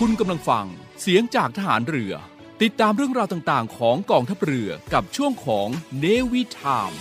[0.00, 0.66] คุณกำลังฟัง
[1.00, 2.12] เสียงจากทหารเรือ
[2.62, 6.92] ติดตามเรื่องราวต่าง ๆ ของกองทัพเรือกับช่วงของเนวิทาม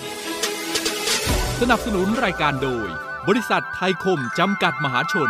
[1.60, 2.88] สนับสนุนรายการโดย
[3.28, 5.30] บริษัทไทยคมจำกัดมหาชน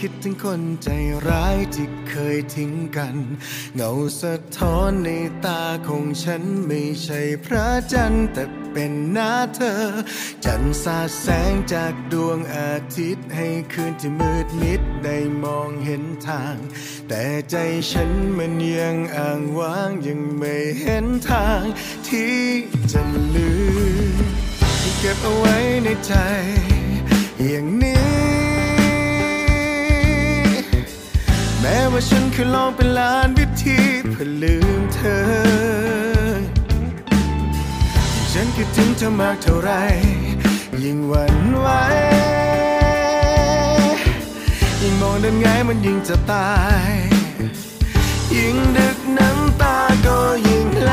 [0.00, 0.88] คิดถึงคนใจ
[1.28, 3.16] ร้ายที่เคยทิ้งกัน
[3.74, 3.90] เงา
[4.20, 5.10] สะท้อนใน
[5.46, 9.74] ตาของฉันไม่ใช่พระจันทร์แต่เป็นหน้าเธอ
[10.44, 16.56] จันทร์สาดแสงจากดวงอาทิตย์ให้คืนที่มืดมิดได้มองเห็นทาง
[17.08, 17.56] แต่ใจ
[17.90, 21.62] ฉันมันยังอ่างว้างยังไม่เห็นทาง
[22.08, 22.38] ที่
[22.92, 23.00] จะ
[23.34, 23.50] ลื
[24.14, 24.26] ม
[24.98, 26.12] เก็บเอาไว้ในใจ
[27.46, 27.87] อย่างนี้
[32.00, 33.78] ว่าฉันเคยลองเป็นล้านวิธี
[34.10, 35.20] เพื่อลืมเธอ
[38.32, 39.70] ฉันคิดถึงเธอมากเท่าไร
[40.82, 41.66] ยิ่งหวั่นไหว
[44.80, 46.50] ยิ่งมองด้านไงมันยิ่งจะตา
[46.88, 46.92] ย
[48.34, 49.76] ยิ่งดึกน้ำตา
[50.06, 50.92] ก็ยิ่งไหล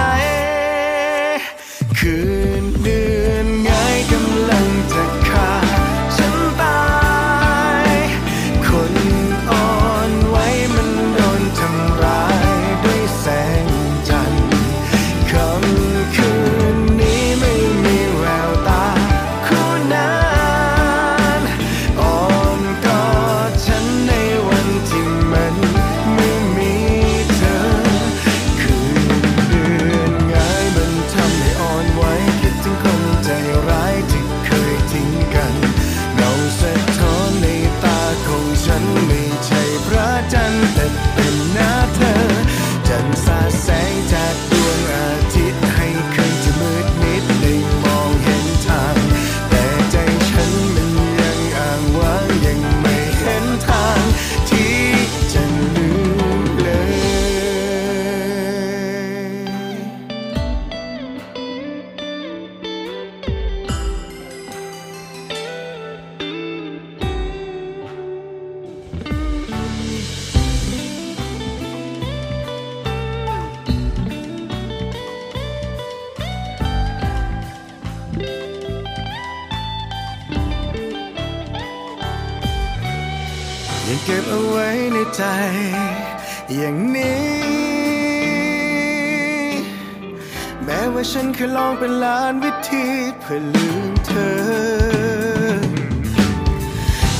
[91.77, 92.85] เคยลองเป็นล้านวิธี
[93.19, 94.35] เพื่อลืมเธอ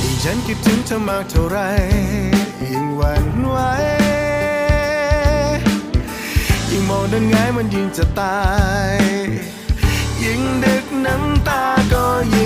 [0.02, 1.58] ยิ่งฉันคิดถึงเธอมากเท่าไร
[2.62, 3.56] ยิ่งหวั่นไหว
[6.70, 8.40] ยิ่งมองด้านง่ายมันยิ่งจะตา
[8.92, 8.96] ย
[10.22, 12.04] ยิ่งดึกน้ำตาก็
[12.34, 12.45] ยิ่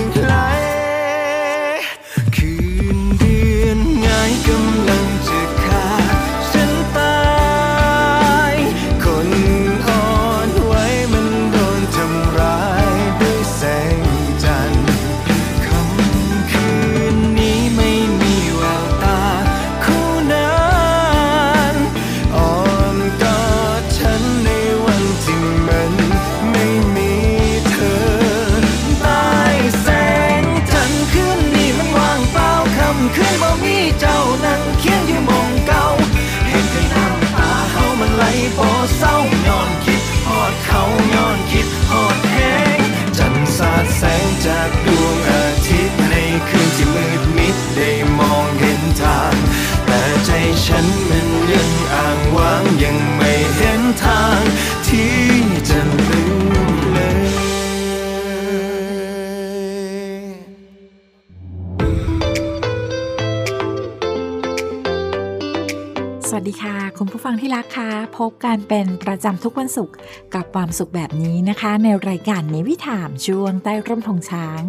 [68.45, 69.95] กันเป็นประจำทุกวันศุกร์
[70.33, 74.61] กับความสุขแบบนี้นะคะ ในรายการนิวิถามช่วงใต้ร่มธงช้าง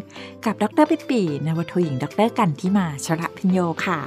[0.44, 4.00] กับดรปิปีนวโทหญิงดรกันที่มาชระพิญโยค่ะ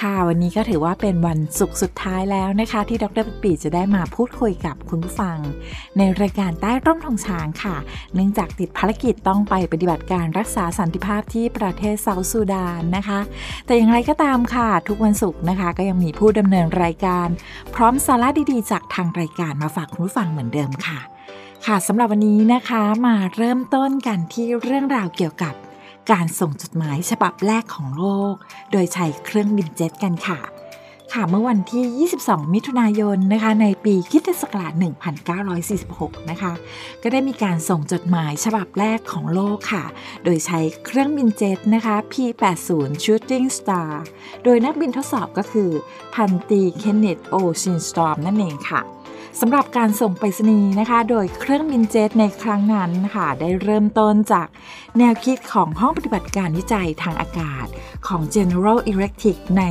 [0.00, 5.38] ค่ะ วันนี้ก็ถือว่าเป็นวันศุกร์สุดท้ายแล้วนะคะ ที่ดรปิปีจะได้มาพูดคุยกับคุณผู้ฟัง
[5.98, 7.76] ในรายการใต้ร่มธงช้างค่ะ
[8.14, 13.20] เนื่องจากติดภารกิจต้องไปปฏิบัติการรักษาสันติภาพที่ประเทศเซาท์ซูดานนะคะ
[13.66, 17.28] แต่อย่างไรก็ตามค่ะ ทุกวันศุกร์นะคะ ก็ยังมีผู้ดำเนินรายการ
[17.74, 20.98] พร้อมสาระดีๆ จากทางรายการมาฝากคุณผู้ฟังเหมือนเดิมค่ะ
[21.66, 25.54] ค่ะสำหรับวันนี้นะคะมาเริ่มต้นกันที่เรื่องราวเกี่ยวกับ
[26.12, 28.34] การส่งจดหมายฉบับแรกของโลก
[28.72, 30.38] โดยใช้เครื่องบินเจ็ตกันค่ะ
[31.12, 34.72] ค่ะเมื่อวันที่ 22 มิถุนายนนะคะในปีคริศักราช
[35.50, 36.52] 1946 นะคะ
[37.02, 39.84] ก็ได้มีการส่งจดหมายฉบับแรกของโลกค่ะ
[40.24, 43.90] โดยใช้เครื่องบินเจ็ตนะคะ P-80 Shooting Star
[44.44, 45.70] โดยนักบินทดสอบก็คือ
[46.14, 48.80] พันตีเคนเนตโอชินสตอมนั่นเองค่ะ
[49.40, 54.48] สำหรับการส่งไปรษณีย์นะคะ โดยเครื่องบินเจ็ตในครั้งนั้นค่ะ ได้เริ่มต้นจาก
[54.98, 57.66] แนวคิดของห้องปฏิบัติการวิจัยทางอากาศ
[58.06, 59.62] ของ General Electric ใน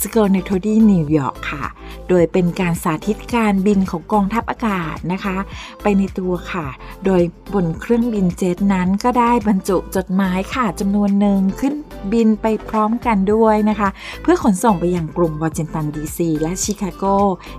[0.00, 1.64] s c o n e t o d y นิวยอร์กค่ะ
[2.08, 5.36] โดยเป็นการสาธิตการบินของกองทัพอากาศนะคะ
[5.82, 6.66] ไปในตัวค่ะ
[7.04, 7.22] โดย
[7.54, 11.74] บนเครื่องบินเจ็ตนั้นก็ได้บรรจุจดหมายค่ะจำนวนหนึ่งขึ้น
[12.12, 13.88] บินไปพร้อมกันด้วยนะคะ
[14.22, 17.04] เพื่อขนส่งไปยังกรุงวอชิงตันดีซีและชิคาโก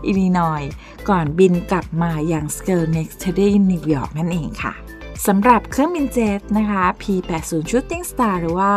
[0.05, 0.63] อิลลินอยส์
[1.09, 4.73] ก่อนบินกลับมาอยังสเกิร์เน็กซ์เทเดนิวยอร์กนั่นเองค่ะ
[5.27, 8.73] สำหรับเครื่องบินเจ็ตนะคะ P-80 Shooting Star หรือว่า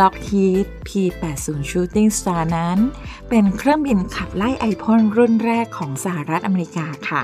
[0.00, 2.78] Lockheed P-80 Shooting Star นั้น
[3.28, 7.22] เป็นเครื่องบินขับไล่ไอพ่นรุ่นแรกของสหรัฐอเมริกาค่ะ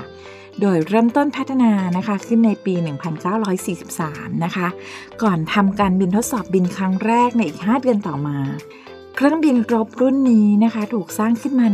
[0.61, 2.73] โดยเริ่มต้นพัฒนานะคะขึ้นในปี
[3.59, 4.67] 1943 นะคะ
[5.23, 8.37] ก่อนทำการบินทดสอบบินครั้งแรกในอีก 5 เดือนต่อมา
[9.17, 11.65] เครื่องบินรบรุ่นนี้นะคะ ถูกสร้างขึ้นมา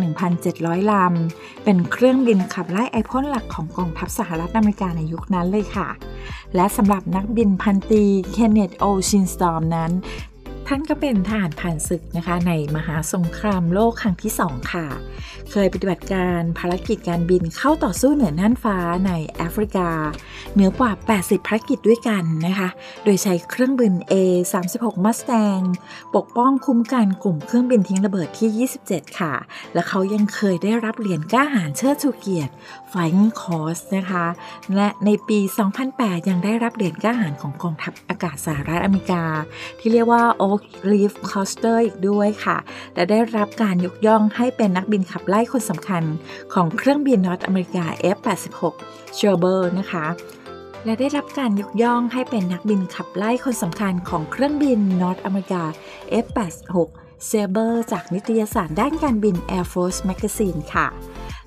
[0.42, 5.88] 1,700 ลำ เป็นเครื่องบินขับไล่ไอพ่นหลักของกองทัพสหรัฐอเมริกาในยุคนั้นเลยค่ะ
[6.56, 9.92] และสำหรับนักบินพันตี เคนเนตโอชินสตอมนั้น
[10.68, 14.88] ท่านก็เป็นทหารผ่านศึกนะคะ ในมหาสงครามโลกครั้งที่ 2 ค่ะ
[15.52, 18.78] เคยปฏิบัติการภารกิจการบินเข้าต่อสู้เหนือน่านฟ้า
[19.08, 19.90] ในแอฟริกา
[20.54, 22.70] เหนือกว่า 80 ภารกิจด้วยกันนะคะ
[23.04, 25.64] โดยใช้เครื่องบิน A36 Mustang
[26.16, 29.34] ปกป้องคุ้มกันกลุ่มเครื่องบินทิ้งระเบิดที่ 27 ค่ะ
[29.74, 32.54] และเขายังเคยได้รับเหรียญกล้าหาญเชิดชูเกียรติ
[32.92, 34.26] Flying Cross นะคะ
[34.76, 35.40] และในปี
[35.84, 39.24] 2008 ยังได้รับเหรียญกล้าหาญของกองทัพอากาศสหรัฐอเมริกา
[39.80, 40.24] ที่เรียกว่า
[40.62, 42.58] Oak Leaf Coaster อีกด้วยค่ะ
[42.96, 46.04] และได้รับการยกย่องให้เป็นนักบินขับไล่คนสำคัญ
[46.54, 47.86] ของเครื่องบินนอตอเมริกา
[48.18, 48.76] F86
[49.18, 50.06] s h e r b e r นะคะ
[50.86, 55.64] และได้รับการยกย่องให้เป็นนักบินขับไล่คนสำคัญของเครื่องบินนอตอเมริกา
[56.26, 56.90] F86
[57.30, 60.88] Sabre จากนิตยสารด้านการบิน Air Force Magazine ค่ะ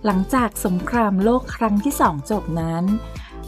[0.04, 2.85] หลังจากสงครามโลกครั้งที่ 2 จบนั้น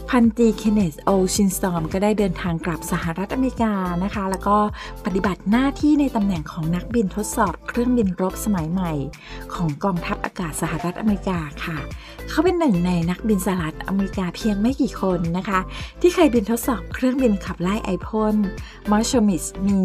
[0.09, 3.73] พันตีเคนเนสโอชินสตอมก็ได้เดินทางกลับสหรัฐอเมริกา
[4.03, 4.57] นะคะ แล้วก็
[5.05, 8.91] ปฏิบัติหน้าที่ในตำแหน่งของนักบินทดสอบเครื่องบินรบสมัยใหม่
[9.53, 11.77] ของกองทัพอากาศสหรัฐอเมริกาค่ะ
[12.29, 15.59] เขาเป็นหนึ่งในนักบินสหรัฐอเมริกาเพียงไม่กี่คนนะคะ
[16.01, 18.35] ที่เคยบินทดสอบเครื่องบินขับไล่ไอพ่น
[18.91, 19.81] Messerschmitt Me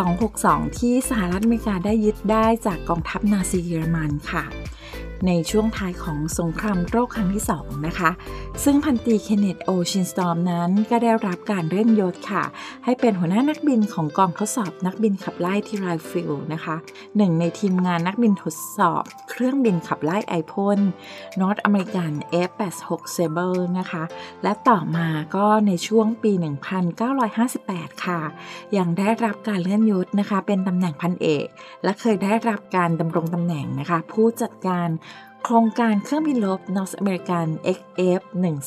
[0.00, 4.44] 262 ที่สหรัฐอเมริกาได้ยึดได้จากกองทัพนาซีเยอรมันค่ะ
[5.26, 8.10] ในช่วงท้ายของสงครามโลกครั้งที่ 2 นะคะ
[8.64, 12.44] ซึ่งพันตีเคนเนธ โอชิลสตรอมนั้นก็ได้รับการเลื่อนยศค่ะ
[12.84, 16.76] ให้เป็นหัวหน้านักบินของกองทดสอบนักบินขับไล่ที่ไรท์ฟิลด์นะคะ
[17.16, 20.78] หนึ่งในทีมงานนักบินทดสอบ เครื่องบินขับไล่ไอพ่น
[21.40, 22.12] นอตอเมริกัน
[22.48, 24.02] F86 Sabre นะคะ
[24.42, 26.32] และต่อมาก็ในช่วงปี
[27.18, 28.20] 1958 ค่ะ
[28.76, 31.46] ยังได้รับการเลื่อนยศนะคะ เป็นตำแหน่งพันเอก
[31.84, 34.88] และเคยได้รับการดำรงตำแหน่งนะคะ ผู้จัดการ
[35.48, 38.20] ครงการเครื่องบินลบ North American XF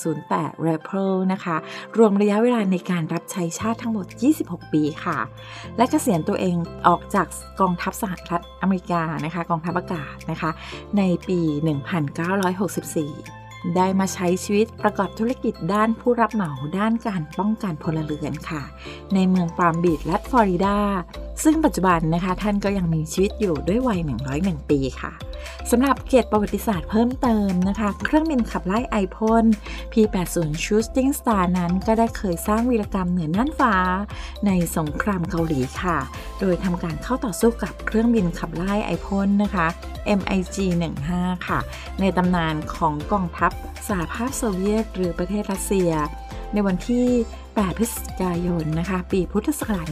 [0.09, 1.57] 108 Raptor นะคะ
[1.97, 4.05] รวมระยะเวลาในการรับใช้ชาติทั้งหมด
[4.39, 5.17] 26 ปีค่ะ
[5.77, 6.55] และเกษียณตัวเอง
[6.87, 7.27] ออกจาก
[7.59, 10.51] กองทัพสหรัฐอเมริกานะคะ กองทัพอากาศนะคะ
[10.97, 11.39] ในปี
[12.41, 13.40] 1964
[13.75, 18.63] ได้มาใช้ชีวิตประกอบธุรกิจด้านผู้รับเหมาด้านการป้องกันพลเรือนค่ะ
[19.13, 20.77] ในเมืองปาล์มบีชรัฐฟลอริดา
[21.43, 23.99] ซึ่งปัจจุบันนะคะท่านก็ยังมีชีวิตอยู่ด้วยวัย
[24.35, 25.11] 101 ปีค่ะ
[25.71, 29.45] สำหรับเกียรติประวัติศาสตร์เพิ่มเติมนะคะ เครื่องบินขับไล่ไอพ่น
[29.91, 33.75] P80 Shooting Star นั้นก็ได้เคยสร้างวีรกรรมเหนือน่านฟ้า
[34.45, 35.97] ในสงครามเกาหลีค่ะ
[36.39, 39.67] โดยทำการเข้าต่อสู้กับเครื่องบินขับไล่ไอพ่นนะคะ
[40.19, 40.55] MiG
[41.01, 41.59] 15 ค่ะ
[41.99, 43.50] ในตำนานของกองทัพ
[43.87, 45.91] สหภาพโซเวียต หรือประเทศรัสเซีย
[46.53, 47.07] ในวันที่
[47.55, 49.87] 8 พฤศจิกายนนะคะ ปีพุทธศักราช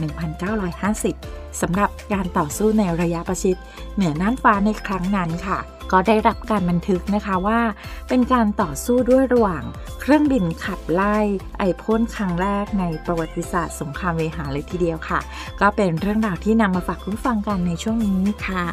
[0.98, 3.56] 1950 สำหรับการต่อสู้ในระยะประชิด
[3.94, 5.58] เหนือน่านฟ้าในครั้งนั้นค่ะ
[5.92, 7.60] ก็ได้รับการบันทึกนะคะว่า
[8.08, 9.64] เป็นการต่อสู้ด้วยระหว่าง
[10.00, 11.16] เครื่องบินขับไล่
[11.58, 15.20] ไอพ่นครั้งแรกในประวัติศาสตร์สงครามเวหาเลยทีเดียวค่ะ
[15.60, 18.64] ก็เป็นเรื่องราวที่นำมาฝากคุณฟังกันในช่วงนี้ค่ะ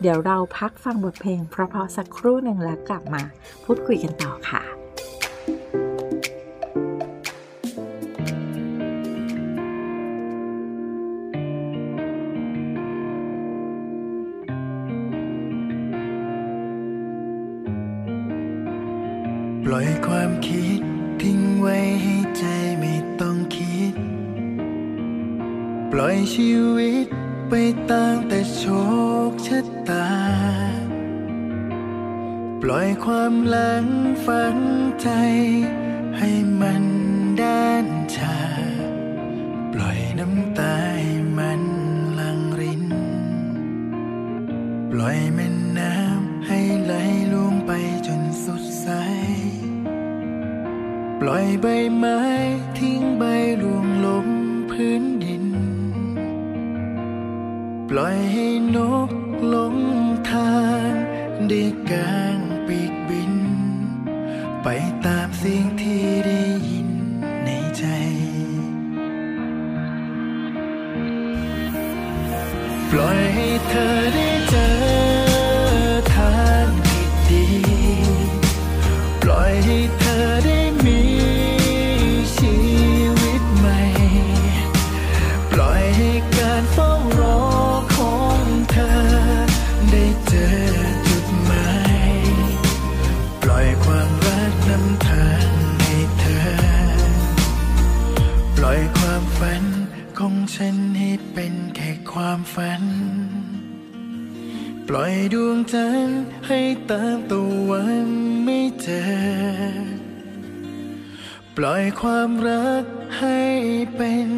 [0.00, 3.22] เดี๋ยวเราพักฟังบทเพลงเพราะๆสักครู่หนึ่งแล้วกลับมา
[3.64, 4.85] พูดคุยกันต่อค่ะ
[19.76, 20.80] ล่อยความคิด
[21.22, 22.44] ทิ้งไว้ให้ใจ
[22.80, 23.94] ไม่ต้องคิด
[25.90, 27.06] ปล่อยชีวิต
[27.48, 27.54] ไป
[27.90, 28.64] ตามแต่โช
[29.28, 30.10] คชะตา
[32.62, 33.86] ปล่อยความหลัง
[34.26, 34.56] ฝัง
[35.02, 35.08] ใจ
[36.18, 36.30] ให้
[36.60, 36.84] มัน
[37.42, 38.38] ด้านชา
[39.72, 41.62] ปล่อยน้ำตาให้มัน
[42.18, 42.84] ลังริน
[44.90, 45.18] ปล่อย
[51.26, 51.66] ล่อยใบ
[51.96, 52.20] ไม้
[52.78, 53.22] ทิ้งใบ
[53.62, 54.26] ร่วงลง
[54.70, 55.44] พื้นดิน
[57.88, 58.78] ปล่อยให้น
[59.08, 59.10] ก
[59.54, 59.76] ลง
[60.30, 60.56] ทา
[60.88, 60.90] ง
[61.48, 62.95] ได้กลางปีก
[102.56, 102.84] ฝัน
[104.88, 106.60] ปล่อยดวงจันทร์ให้
[106.90, 108.08] ตามตะวัน
[108.44, 109.02] ไม่เจอ
[111.56, 112.84] ปล่อยความรัก
[113.18, 113.40] ให้
[113.96, 114.28] เป็น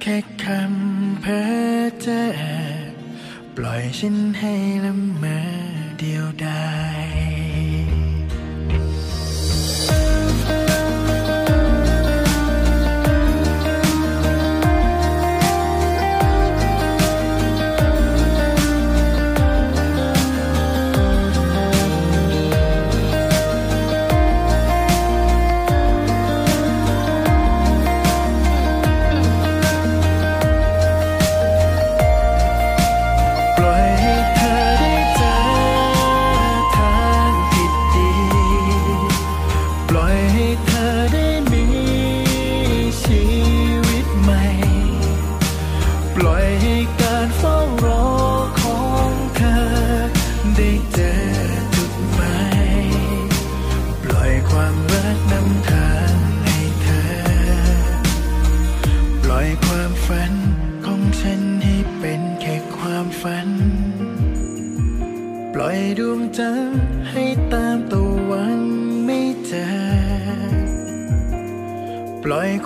[0.00, 2.40] แค่คำเพ้อเจ้อ
[3.56, 5.38] ปล่อยฉันให้ละเมอ
[5.98, 6.93] เดียวดาย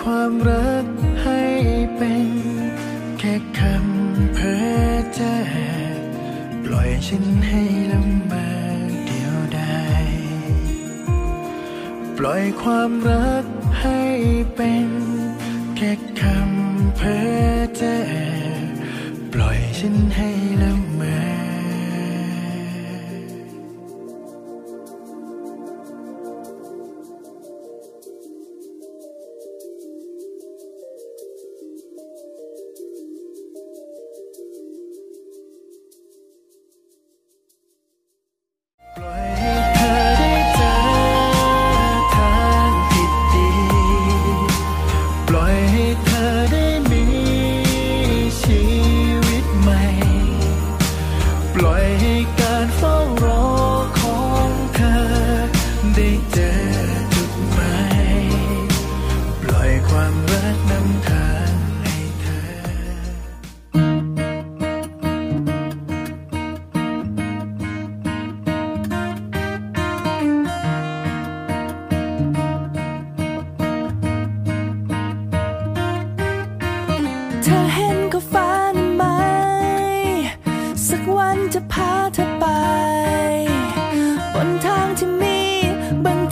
[0.03, 0.85] ความรัก
[1.23, 1.43] ให้
[1.97, 2.27] เป็น
[3.19, 5.37] แค่คำเพ้อเจ้อ
[6.65, 7.61] ปล่อยฉันให้
[7.93, 8.53] ลำบา
[8.87, 10.05] กเดียวดาย
[12.17, 13.18] ปล่อยความรัก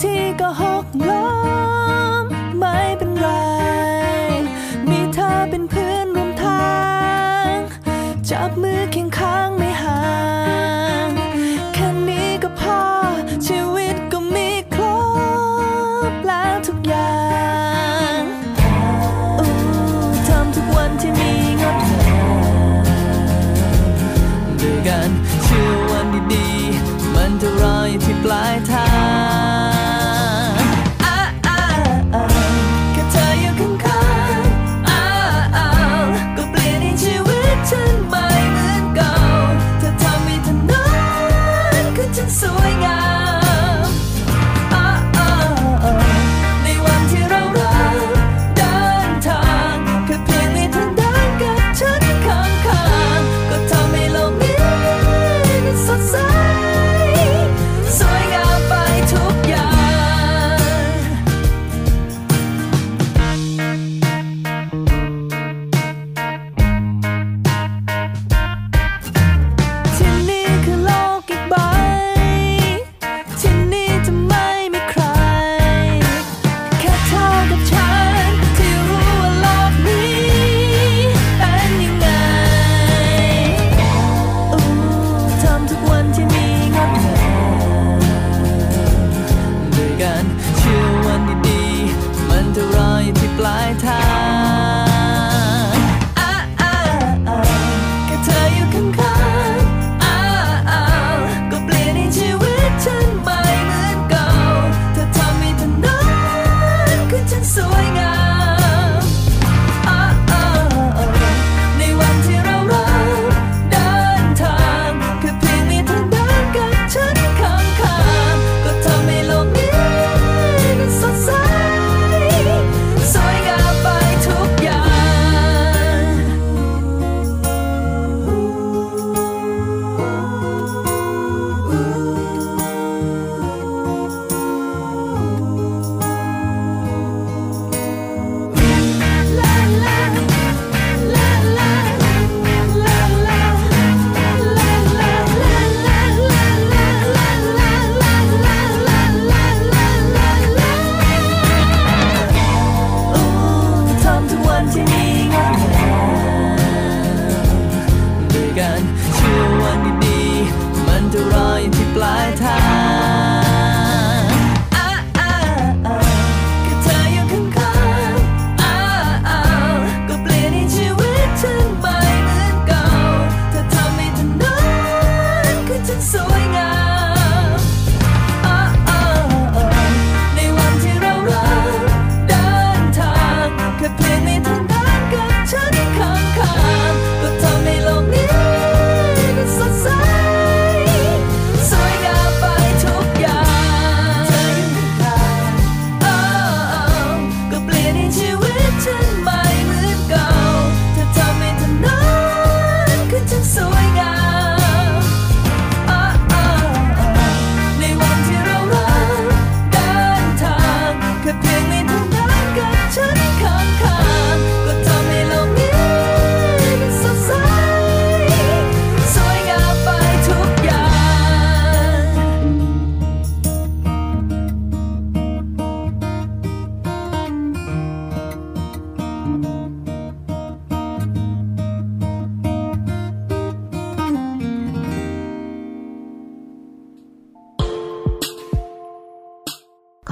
[0.00, 1.17] บาง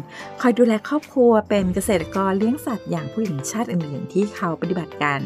[0.40, 5.20] คอยดูแลครอบครัวเป็นเกษตรกรเลี้ยงสัตว์อย่างผู้หญิงชาติอื่น ๆ ที่เขาปฏิบัติกัน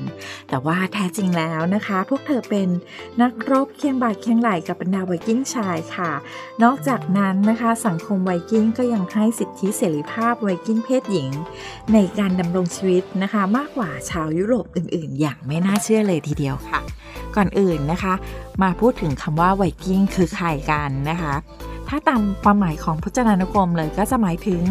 [0.48, 2.68] แต่ว่าแท้จริงแล้วนะคะ พวกเธอเป็น
[3.22, 6.12] นักรบเคียงบ่าเคียงไหล่กับบรรดาไวกิ้งชายค่ะ
[6.62, 11.30] นอกจากนั้นนะคะสังคมไวกิ้งก็ยังให้สิทธิเสรีภาพไวกิ้งเพศหญิง
[11.92, 17.01] ในการดำรงชีวิตนะคะ มากกว่าชาวยุโรปอื่น ๆ อย่างไม่น่าเชื่อเลยทีเดียวค่ะ
[17.36, 18.14] ก่อนอื่นนะคะ
[18.62, 21.34] มาพูดถึงคำว่าไวกิ้งคือใครกันนะคะ
[21.88, 24.62] ถ้าตามความหมายของพจนานุกรมเลยก็จะหมายถึง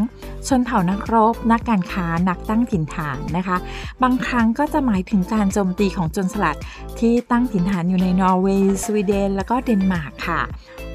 [0.47, 3.57] ชนเผ่านักรบ นักการค้านักตั้งถิ่นฐานนะคะ
[4.03, 6.57] บางครั้งก็จะหมายถึงการโจมตีของโจรสลัด
[6.99, 10.41] ที่ตั้งถิ่นฐานอยู่ในนอร์เวย์สวีเดน แล้วก็เดนมาร์กค่ะ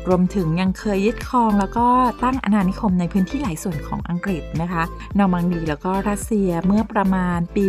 [0.08, 1.86] รวมถึงยังเคยยึดครอง แล้วก็
[2.24, 4.82] ตั้งอาณานิคมในพื้นที่หลายส่วนของอังกฤษนะคะ
[5.18, 7.66] นอร์มังดีแล้วก็รัสเซียเมื่อประมาณปี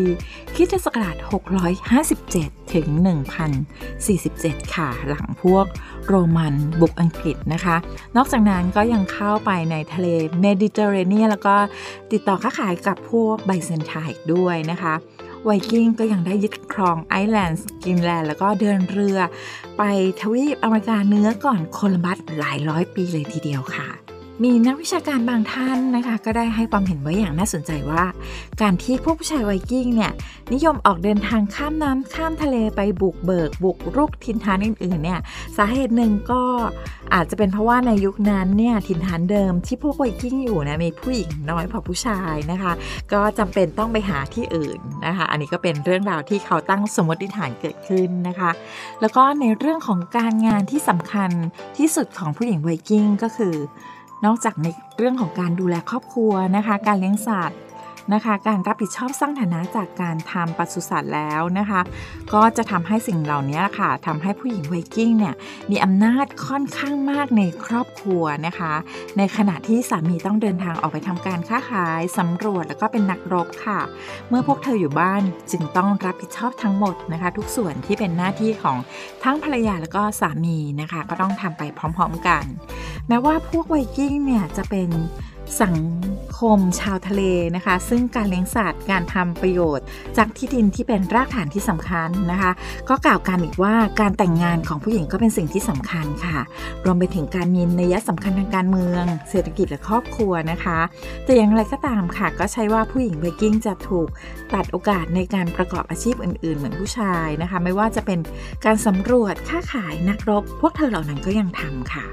[0.56, 1.16] คริสต์ศักราช
[1.96, 2.88] 657 ถึง
[4.02, 5.66] 1047 ค่ะ หลังพวก
[6.08, 7.76] โรมันบุกอังกฤษนะคะ
[8.18, 10.08] นอกจากนั้นก็ยังเข้าไปในทะเล
[10.42, 11.56] เมดิเตอร์เรเนียนแล้วก็
[12.12, 14.94] ติดต่อค้าขายกับพวกไบเซนไทน์ด้วยนะคะ
[15.44, 19.20] ไวกิ้งก็ยังได้ยึดครองไอซ์แลนด์กรีนแลนด์แล้วก็เดินเรือ
[19.78, 19.84] ไป
[20.20, 24.07] ทวีปอเมริกาเหนือก่อนโคลัมบัสหลายร้อยปีเลยทีเดียวค่ะ
[24.44, 28.04] มีนักวิชาการบางท่านนะคะ ก็ได้ให้ความเห็นไว้อย่างน่าสนใจว่า
[28.62, 30.12] การที่พวกผู้ชายไวกิ้งเนี่ย
[30.54, 35.20] นิยมออกเดินทางข้ามน้ำข้ามทะเลไปบุกเบิก บุกรุกถิ่นฐานอื่นๆเนี่ย
[35.58, 36.42] สาเหตุหนึ่งก็
[37.14, 42.74] อาจจะเป็นเพราะว่าในยุคนั้นเนี่ยถิ่นฐานเดิมที่พวกไวกิ้งอยู่นะมีผู้หญิงน้อยกว่าผู้ชายนะคะ
[43.14, 48.52] ก็จำเป็นต้องไปหาที่อื่นนะคะ อันนี้ก็เป็นเรื่องราวที่เขาตั้งสมมติฐานเกิดขึ้นนะคะ
[49.02, 51.32] แล้วก็ในเรื่องของการงานที่สำคัญ
[51.78, 53.56] ที่สุดของผู้หญิงไวกิ้งก็คือ
[54.26, 57.58] นอกจากในเรื่องของการดูแลครอบครัวนะคะ การเลี้ยงสัตว์
[58.14, 61.82] นะคะ การรับผิดชอบสร้างฐานะจากการทำปศุสัตว์แล้วนะคะ
[62.34, 65.36] ก็จะทำให้สิ่งเหล่านี้ค่ะทำให้ผู้หญิงไวกิ้งเนี่ย
[65.72, 68.74] มีอำนาจค่อนข้างมากในครอบครัวนะคะ
[69.18, 73.80] ในขณะที่สามีต้องเดินทางออกไปทำการค้าขายสำรวจแล้วก็เป็นนักรบค่ะ
[74.30, 78.78] เมื่อพวกเธออยู่บ้านจึงต้องรับผิดชอบทั้งหมดนะคะ ทุกส่วนที่เป็นหน้าที่ของ
[79.24, 82.44] ทั้งภรรยาแล้วก็สามีนะคะ ก็ต้องทำไปพร้อมๆกัน
[83.08, 84.90] แม้ว่าพวกไวกิ้งเนี่ยจะเป็น
[85.62, 85.76] สัง
[86.40, 87.22] คมชาวทะเล
[87.56, 89.86] นะคะ ซึ่งการเลี้ยงสัตว์การทำประโยชน์
[90.18, 92.52] จากที่ดินที่เป็นรากฐานที่สำคัญนะคะ
[92.90, 96.40] ก็กล่าวกันอีกว่าการแต่งงานของผู้หญิงก็เป็นสิ่งที่สำคัญค่ะ
[96.86, 100.80] รวมไปถึงการมีนัยสำคัญทางการเมือง เศรษฐกิจและครอบครัวนะคะ
[101.26, 104.08] แต่อย่างไรก็ตามค่ะ ก็ใช่ว่าผู้หญิงไวกิ้งจะถูก
[104.54, 108.20] ตัดโอกาสในการประกอบอาชีพอื่น ๆ เหมือนผู้ชายนะคะ ไม่ว่าจะเป็น
[108.66, 112.06] การสำรวจค้าขายนักรบ พวกเธอเหล่านั้นก็ยังทำค่ะ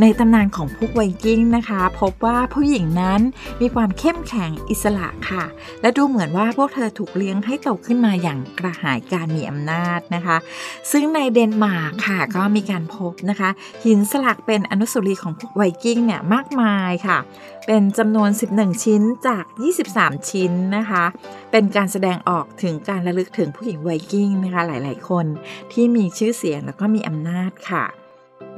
[0.00, 3.20] ในตำนานของพวกไวกิ้งนะคะ พบว่าผู้หญิงญิงนั้น
[3.60, 5.44] มีความเข้มแข็งอิสระค่ะ
[5.80, 10.36] และดูเหมือนว่าพวกเธอถูกเลี้ยงให้โตขึ้นมาอย่างกระหายการมีอำนาจนะคะ
[10.92, 13.50] ซึ่งในเดนมาร์กค่ะก็มีการพบนะคะ
[13.84, 17.18] หินสลักเป็นอนุสาวรีย์ของพวกไวกิ้งเนี่ยมากมายค่ะ
[17.66, 19.44] เป็นจำนวน 11 ชิ้นจาก
[19.86, 21.04] 23 ชิ้นนะคะ
[21.50, 25.26] เป็นการแสดงออกถึงการระลึกถึงผู้หญิงไวกิ้งนะคะหลาย ๆ คน
[25.72, 27.84] ที่มีชื่อเสียงแล้วก็มีอำนาจค่ะ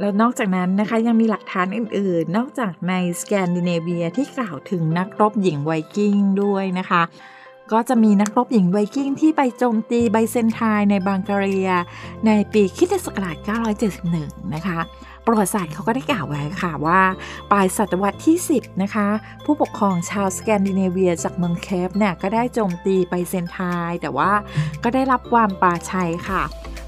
[0.01, 7.03] แล้วนอกจากนั้นนะคะยังมีหลักฐานอื่นๆ นอกจากในสแกนดิเนเวียที่กล่าวถึงนักรบหญิงไวกิ้งด้วยนะคะ
[7.73, 11.71] ก็จะมีนักรบหญิงไวกิ้งที่ไปโจมตีไบเซนไทน์ในบัลแกเรีย
[12.27, 13.37] ในปีคริสต์ศักราช
[13.95, 14.79] 971 นะคะ
[15.27, 17.01] ประวัติศาสตร์เขาก็ได้กล่าวไว้ค่ะว่า
[17.51, 19.09] ปลายศตวรรษที่ 10 นะคะ
[19.45, 24.33] ผู้ปกครองชาวสแกนดิเนเวียจากเมืองเคียฟเนี่ยก็ได้โจมตีไบเซนไทน์แต่ว่า
[24.85, 26.43] ก็ได้รับความปราชัยค่ะ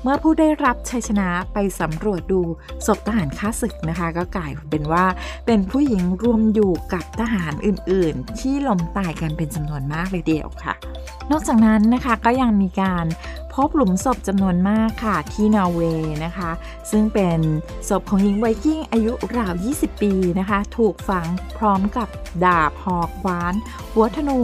[0.07, 2.41] เมื่อผู้ได้รับชัยชนะไปสำรวจดู
[2.87, 5.05] ศพทหารข้าศึกนะคะ ก็กลายเป็นว่า
[5.47, 10.75] เป็นผู้หญิงรวมอยู่กับทหารอื่นๆ ที่ล้มตายกันเป็นจำนวนมากเลยเดียวค่ะ
[11.31, 13.07] นอกจากนั้นนะคะก็ยังมีการ
[13.55, 16.51] พบหลุมศพจำนวนมากค่ะที่นอร์เวย์นะคะ
[16.91, 17.41] ซึ่งเป็น
[17.89, 21.27] ศพของหญิงไวกิ้งอายุราว 20 ปีนะคะ ถูกฝัง
[21.59, 22.09] พร้อมกับ
[22.45, 23.55] ดาบหอกคว้าน
[23.93, 24.41] หัวธนู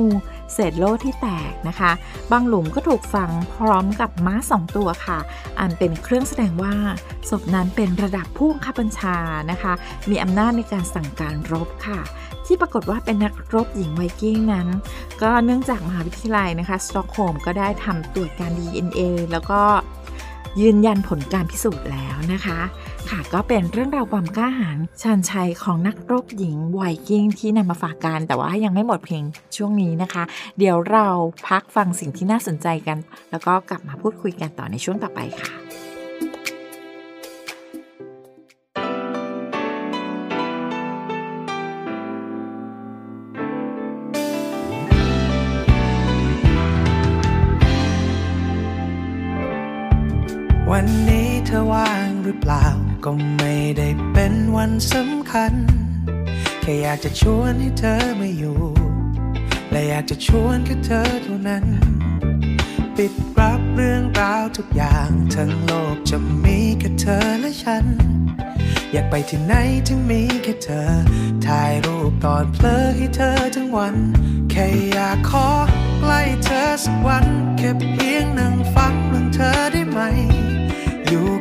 [0.55, 1.91] เศษโล่ที่แตกนะคะ
[2.33, 5.19] บางหลุมก็ถูกฝังพร้อมกับม้าสองตัวค่ะ
[5.61, 6.75] อันเป็นเครื่องแสดงว่า
[7.29, 9.17] ศพนั้นเป็นระดับผู้บังคับบัญชา
[9.51, 9.73] นะคะ
[10.11, 12.01] มีอำนาจในการสั่งการรบค่ะ
[12.47, 14.69] ที่ปรากฏว่าเป็นนักรบหญิงไวกิ้งนั้น
[15.23, 19.61] ก็เนื่องจากมหาวิทยาลัยนะคะสตอกโฮล์มก็ได้ทำตรวจการ DNA แล้วก็
[20.61, 22.61] ยืนยันผลการพิสูจน์แล้วนะคะ
[23.09, 29.25] ค่ะก็เป็นเรื่องราวความกล้าหาญชาญชัยของนักรบหญิงไวกิ้งที่นำมาฝากกันแต่ว่ายังไม่หมดเพียง
[29.57, 30.23] ช่วงนี้นะคะ
[30.59, 31.07] เดี๋ยวเรา
[31.49, 32.99] พักฟังสิ่งที่น่าสนใจกัน
[33.31, 35.51] แล้วก็กลับมาพูดคุยกันต่อในช่วงต่อไปค่ะ
[50.75, 52.67] วันนี้เธอว่าง หรือเปล่า
[53.05, 55.53] ก็ไม่ได้เป็นวันสำคัญ
[56.61, 58.59] แค่อยากจะชวนให้เธอมาอยู่
[59.71, 61.65] และอยากจะชวนแค่เธอเท่านั้น
[62.97, 67.85] ปิดรับเรื่องราวทุกอย่าง ทั้งโลกจะมีแค่เธอและฉัน
[68.93, 69.55] อยากไปที่ไหน
[69.87, 70.91] ที่มีแค่เธอ
[71.47, 73.97] ถ่ายรูปตอนเพลอให้เธอทั้งวัน
[74.51, 75.49] แค่อยากขอ
[76.01, 77.27] ใกล้เธอสักวัน
[77.59, 80.01] แค่เพียงนั่งฟังเรื่องเธอได้ไหม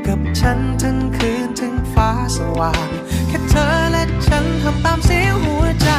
[0.09, 2.89] กับฉันทั้งคืนถึงฟ้าสว่าง
[3.27, 5.89] แค่เธอและฉันทำตามเสียงหัวใจ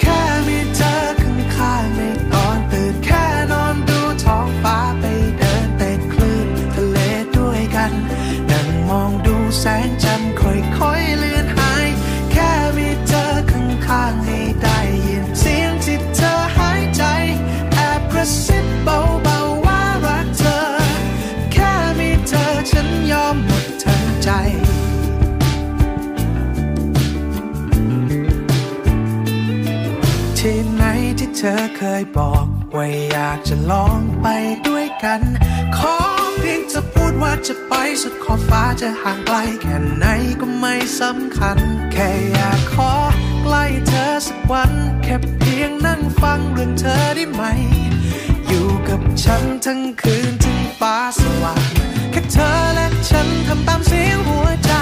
[0.00, 2.00] แค่มีเธอข้างข้างใน
[2.32, 5.04] ตอนตื่นแค่นอนดูท้องฟ้าไป
[5.38, 6.98] เดินแต่คลื่นทะเล
[7.36, 7.92] ด้วยกัน
[8.50, 10.13] นั่งมองดูแสงจันทร์
[31.44, 34.26] ธอเคยบอก ว่าอยากจะลองไป
[34.68, 35.20] ด้วยกัน
[35.76, 35.96] ขอ
[36.38, 40.06] เพียงเธอพูดว่าจะไปสุดขอบฟ้าจะห่างไกลแค่ไหน
[40.40, 41.58] ก็ไม่สำคัญ
[41.92, 42.92] แค่อยากขอ
[43.42, 47.42] ใกล้เธอสักวัน แค่เพียงนั่งฟังเรื่องเธอได้ไหม
[48.46, 51.64] อยู่กับฉันทั้งคืนถึงฟ้าสว่าง
[52.12, 54.72] แค่เธอและฉันทำตามเสียงหัวใจ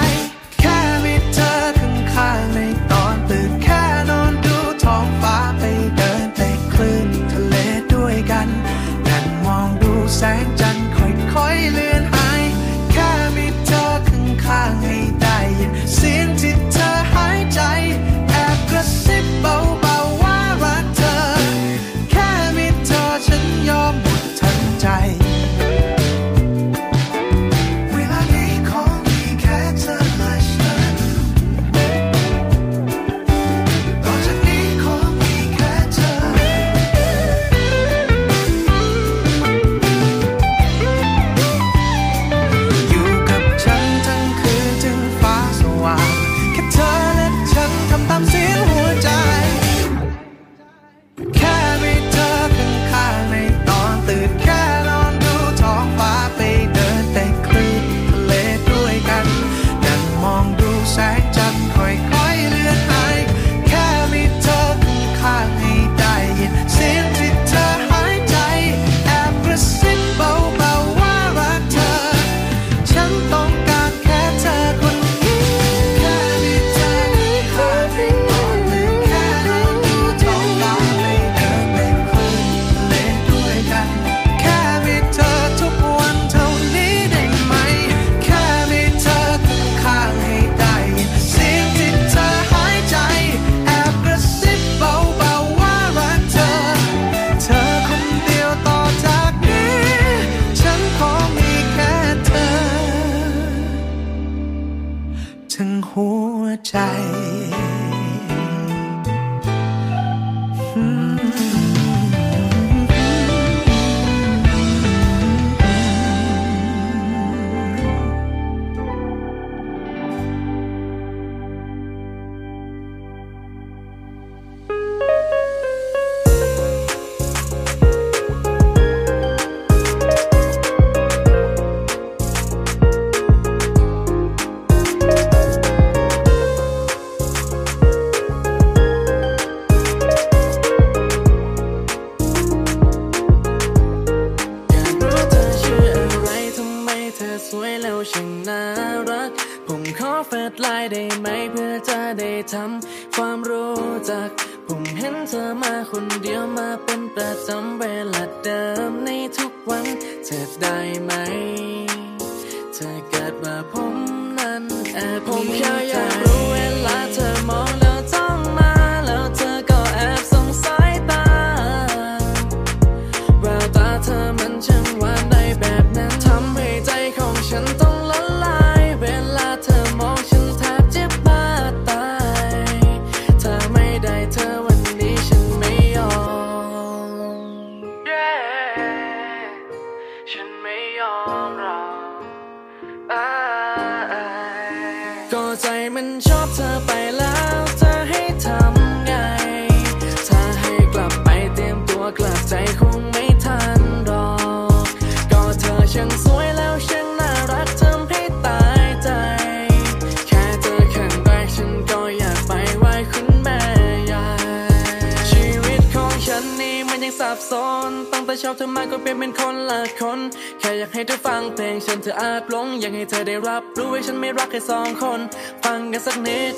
[224.52, 225.20] แค่สองคน
[225.64, 226.54] ฟังกันสักนิด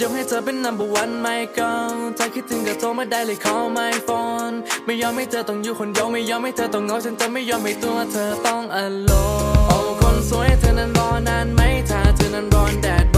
[0.00, 1.70] ยกให้เธอเป็น number one ไม่ก็
[2.18, 13.13] ถ้าคิดถึงก็โทรมาได้เลย call my phone ไม่ยอมให้เธอต้องอยู่คนเดียวไม่ยอมให้เธอต้องเหงาฉันจะไม่ยอมให้ตัวเธอต้อง alone โอ้คนสวยเธอนั้นรอนานไหมถ้าเธอนั้นร้อนแดด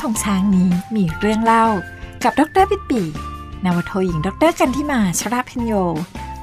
[0.00, 1.66] ใต้ร่มธงช้างนี้มีเรื่องเล่า
[2.24, 3.02] กับดรปิดปี
[3.64, 5.72] นาวโทหญิงดรกันที่มาชราพิญโย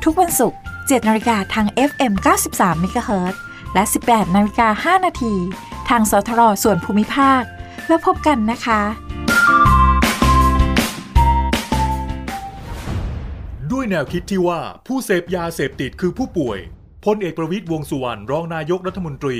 [0.03, 2.13] ทุกวันศุกร์7นาฬิกาทาง FM
[2.53, 3.35] 93 MHz
[3.73, 5.33] และ 18นาฬิกา5นาที
[5.89, 7.41] ทางสทรส่วนภูมิภาค
[7.87, 8.81] แล้วพบกันนะคะ
[13.71, 16.59] ด้วยแนวคิดที่ว่าผู้เสพยาเสพติดคือผู้ป่วย
[17.05, 19.39] พลเอกประวิตยวงสุวรรณรองนายกรัฐมนตรี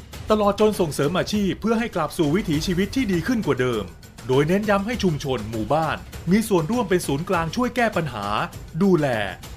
[0.29, 3.83] ตลอดจนส่งเสริมอาชีพเพื่อให้กลับสู่วิถีชีวิตที่ดีขึ้นกว่าเดิม
[4.27, 5.97] โดยเน้นย้ำให้ชุมชนหมู่บ้าน
[6.31, 8.25] มีส่วนร่วมเป็นศูนย์กลางช่วยแก้ปัญหา
[8.83, 9.07] ดูแล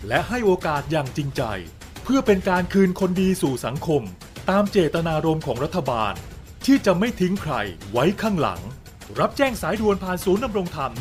[0.09, 1.43] และให้โอกาสอย่างจริงใจ
[2.05, 4.03] เพื่อเป็นการคืนคนดีสู่สังคม
[4.51, 6.13] ตามเจตนารมณ์ของรัฐบาล
[6.67, 7.55] ที่จะไม่ทิ้งใคร
[7.93, 8.61] ไว้ข้างหลัง
[9.19, 11.01] รับแจ้งสายด่วนผ่านศูนย์ดำรงธรรม 1567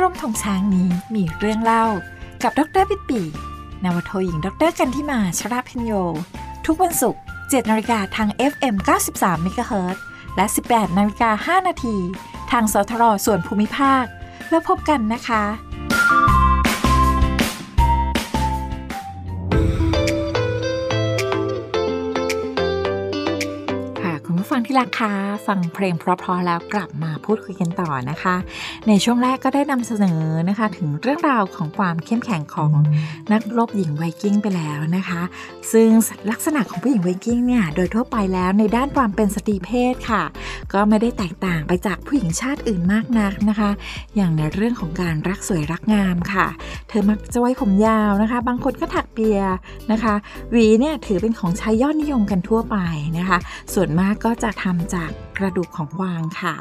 [0.00, 1.84] ร่มธงช้างนี้มีเรื่องเล่า
[2.42, 3.20] กับดรปิดปี
[3.84, 5.92] นวโทหญิงดรกันที่มาชราพิญโย
[6.66, 8.74] ทุกวันศุกร์7นาฬิกาทาง FM
[9.12, 9.98] 93 MHz
[10.36, 11.96] และ 18นาฬิกา5นาที
[12.50, 14.04] ทางสทรส่วนภูมิภาค
[14.50, 15.42] แล้วพบกันนะคะ
[24.48, 25.12] ผู้ฟังที่รักคะ
[25.46, 28.36] ฟังเพลงเพราะๆแล้วกลับมาพูดคุยกันต่อนะคะ
[28.88, 32.72] ในช่วงแรกก็ได้นำเสนอนะคะ ถึงเรื่องราวของความเข้มแข็งของ
[33.32, 35.22] นักรบหญิงไวกิ้งไปแล้วนะคะ
[35.72, 35.88] ซึ่ง
[36.30, 40.22] ลักษณะของผู้หญิงไวกิ้งเนี่ยโดยทั่วไปแล้วในด้านความเป็นสตรีเพศค่ะ
[40.72, 43.70] ก็ไม่ได้แตกต่างไปจากผู้หญิงชาติอื่นมากนักนะคะ
[44.16, 46.46] อย่างในเรื่องของการรักสวยรักงามค่ะ
[46.88, 49.40] เธอมักจะไว้ผมยาวนะคะ บางคนก็ถักเปีย
[49.92, 50.14] นะคะ
[50.52, 52.76] หวีเนี่ยถือเป็นของใช้ยอดนิยมกันทั่วไป
[53.18, 53.38] นะคะ
[53.74, 56.54] ส่วนมากก็จะทำจากกระดูกของกวางค่ะ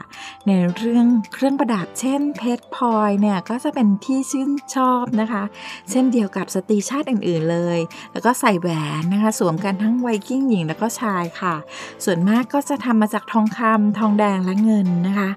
[0.47, 5.43] ในเรื่องเครื่องประดับเช่นเพชรพลอยเนี่ยก็จะเป็นที่ชื่นชอบนะคะ
[5.89, 7.79] เช่นเดียวกับสตรีชาติอื่นๆเลย
[8.13, 8.69] แล้วก็ใส่แหว
[8.99, 11.55] นนะคะ สวมกันทั้งไวกิ้งหญิงแล้วก็ชายค่ะ
[12.03, 15.29] ส่วนมากก็จะทำมาจากทองคำทองแดงและเงินนะคะ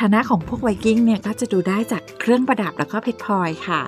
[0.00, 3.80] ฐานะของพวกไวกิ้งเนี่ยก็จะดูได้จากเครื่องประดับแล้วก็เพชรพลอยค่ะ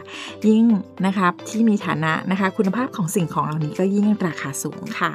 [0.47, 0.65] ยิ่ง
[1.07, 5.13] นะครับที่มีฐานะนะคะคุณภาพของสิ่งของเหล่านี้ก็ยิ่งราคาสูงค่ะ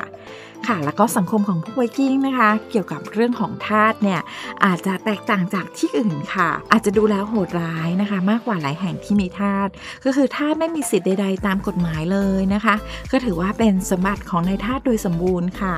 [0.67, 4.21] ค่ะแล้วก็สังคมของพวกไวกิ้งนะคะ เกี่ยวกับเรื่องของทาสเนี่ย
[4.65, 9.67] อาจจะแตกต่างจากที่อื่นค่ะ อาจจะดูแล้วโหดร้ายนะคะ มากกว่าหลายแห่งที่มีทาส
[10.05, 12.75] ก็คือทาสไม่มีสิทธิ์ใด ๆ ตามกฎหมายเลยนะคะ
[13.11, 15.75] ก็ถือว่าเป็นสมบัติของนายทาสโดยสมบูรณ์ค่ะ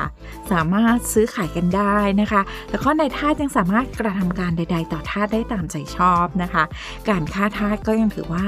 [0.52, 2.42] สามารถซื้อขายกันได้นะคะ
[2.72, 6.64] แล้วก็นายทาสยังสามารถกระทำการใด ๆ ต่อทาสได้ตามใจชอบนะคะ
[7.10, 8.46] การฆ่าทาสก็ยังถือว่า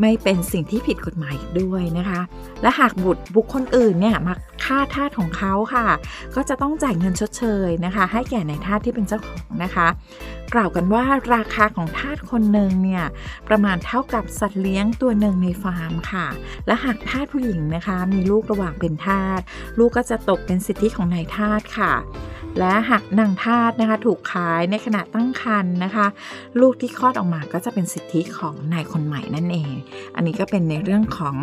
[0.00, 2.20] ไม่เป็นสิ่งที่ผิดกฎหมายด้วยนะคะ
[2.62, 4.34] และหากบุตรบุคคลอื่นเนี่ยมา
[4.64, 5.86] ฆ่าทาสของเขาค่ะ
[6.34, 9.86] ก็จะต้องจ่ายเงินชดเชยนะคะ ให้แก่ในายทาสที่เป็นเจ้าของนะคะ
[10.54, 13.04] กล่าวกันว่าราคาของทาสคนหนึ่งเนี่ย
[13.48, 16.26] ประมาณเท่ากับสัตว์เลี้ยงตัวหนึ่งในฟาร์มค่ะ
[16.66, 19.40] และหากทาสผู้หญิงนะคะ มีลูกระหว่างเป็นทาส
[19.78, 21.92] ลูกก็จะตกเป็นสิทธิของนายทาสค่ะ
[22.58, 26.06] และหากนางทาสนะคะถูกขายในขณะตั้งครรภ์นะคะ
[26.60, 29.72] ลูกที่คลอดออกมาก็จะเป็นสิทธิของนายคนใหม่นั่นเอง
[30.16, 31.36] อันนี้ก็เป็นในเรื่องของ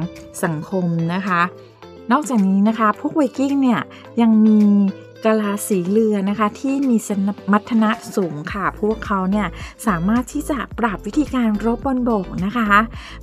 [0.44, 1.42] สังคมนะคะ
[2.12, 3.82] นอกจากนี้นะคะ พวกไวกิ้งเนี่ย
[4.22, 4.60] ยังมี
[5.26, 7.10] กะลาสีเรือนะคะ ที่มีส
[7.52, 9.48] มรรถนะสูงค่ะ พวกเขาเนี่ย
[9.88, 12.70] สามารถที่จะปรับวิธีการรบบนบกนะคะ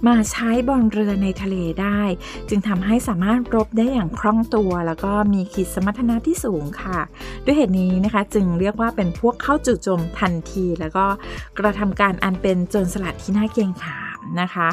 [0.07, 2.01] มาใช้บนเรือในทะเลได้
[2.49, 6.99] จึงทำให้สามารถรบได้อย่างคล่องตัว แล้วก็มีขีดสมรรถนะที่สูงค่ะ
[7.44, 11.07] ด้วยเหตุนี้นะคะ จึงเรียกว่าเป็นพวกเข้าจู่โจมทันที แล้วก็
[11.59, 14.05] กระทำการอันเป็นโจรสลัดที่น่าเกรงขาม
[14.41, 14.68] นะคะ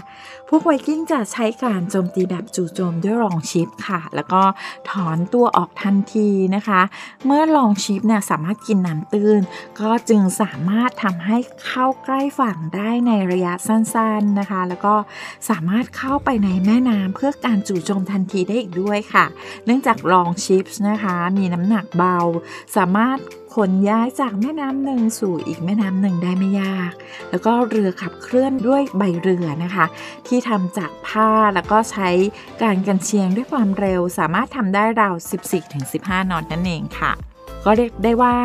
[0.50, 4.42] พวกไวกิ้งจะใช้การโจมตีแบบจู่โจมด้วยรองชิปค่ะ แล้วก็
[4.90, 6.82] ถอนตัวออกทันทีนะคะ
[7.26, 9.42] เมื่อลองชิปเนี่ยสามารถกินน้ำตื้น
[9.80, 14.96] ก็จึงสามารถทำให้เข้าใกล้ฝั่งได้ในระยะสั้นๆนะคะ แล้วก็
[15.50, 19.26] สามารถเข้าไปในแม่น้ำเพื่อการจู่โจมทันทีได้อีกด้วยค่ะ
[19.66, 22.18] เนื่องจากลองชิปนะคะ มีน้ำหนักเบา
[22.76, 23.18] สามารถ
[23.56, 26.94] ขนย้ายจากแม่น้ำหนึ่งสู่อีกแม่น้ำหนึ่งได้ไม่ยาก
[27.30, 29.86] แล้วก็เรือขับเคลื่อนด้วยใบเรือนะคะ
[30.28, 32.10] ที่ทำจากผ้าแล้วก็ใช้
[32.62, 35.16] การกันเชียงด้วยความเร็ว สามารถทำได้ราว
[35.74, 37.12] 14-15 นอตนั่นเองค่ะ
[37.66, 38.36] ก็เรียกได้ว่า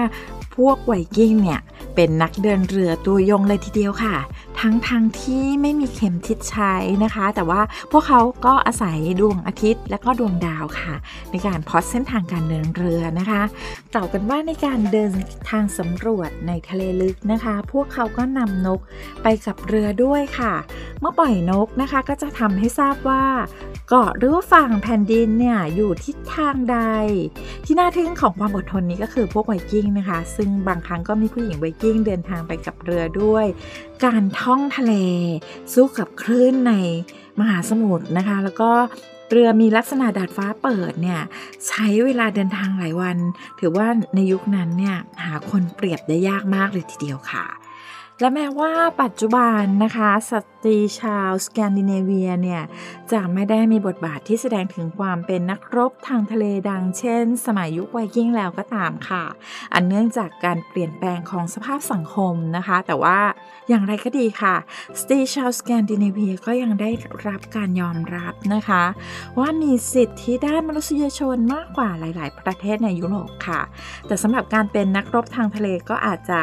[0.57, 1.61] พวกไวกิ้งเนี่ย
[1.95, 4.15] เป็นนักเดินเรือตัวยงเลยทีเดียวค่ะ
[4.61, 7.61] ทั้งทางที่ไม่มีเข็มทิศใช้นะคะ แต่ว่า
[7.93, 10.95] พวกเขาก็อาศัยดวงอาทิตย์ และก็ดวงดาวค่ะ
[11.31, 13.43] ในการพอดเส้นทางการเดินเรือนะคะ
[13.95, 15.13] กล่าวกันว่าในการเดิน
[15.51, 18.81] ทางสำรวจในทะเลลึกนะคะ พวกเขาก็นำนก
[19.23, 20.55] ไปกับเรือด้วยค่ะ
[21.01, 23.25] เมื่อปล่อยนกนะคะก็จะทำให้ทราบว่า
[23.89, 26.79] เกาะหรือว่าฝั่งแผ่นดินเนี่ยอยู่ทิศทางใด
[27.65, 33.47] ที่น่าทึ่งของความอดทนนี้ก็คือพวกไวกิ้งนะคะ ซึ่งบางครั้งก็มีผู้หญิงไวกิ้งเดินทางไปกับเรือด้วย
[34.05, 34.95] การท่องทะเล
[35.73, 36.73] สู้กับคลื่นใน
[37.41, 38.71] มหาสมุทรนะคะ แล้วก็
[39.31, 41.21] เรือมีลักษณะดาดฟ้าเปิดเนี่ย
[41.69, 43.17] ใช้เวลาเดินทางหลายวัน
[43.59, 47.45] ถือว่าในยุคนั้นเนี่ยหาคนเปรียบได้ยากมากเลยทีเดียวค่ะ
[48.21, 50.33] และแม้ว่าปัจจุบันนะคะส
[50.65, 52.63] ตรีชาวสแกนดิเนเวียเนี่ย
[53.13, 59.25] จะไม่ได้มีบทบาทที่แสดงถึงความเป็นนักรบทางทะเลดังเช่น สมัยยุคไวกิ้งแล้วก็ตามค่ะ
[59.75, 63.19] อันเนื่องจากการเปลี่ยนแปลงของสภาพสังคมนะคะ แต่ว่า
[63.69, 64.55] อย่างไรก็ดีค่ะ
[65.01, 66.91] สตรีชาวสแกนดิเนเวียก็ยังได้
[67.27, 68.85] รับการยอมรับนะคะ
[69.39, 73.61] ว่ามีสิทธิด้านมนุษยชนมากกว่าหลาย ๆ ประเทศในยุโรปค่ะ
[74.07, 76.41] แต่สำหรับการเป็นนักรบทางทะเลก็อาจจะ